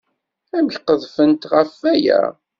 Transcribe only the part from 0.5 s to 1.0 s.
Amek